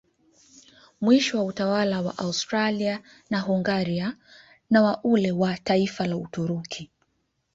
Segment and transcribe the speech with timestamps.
[1.01, 4.17] Mwisho wa utawala wa Austria naHungaria
[4.69, 6.89] na wa ule wa taifa la Uturuki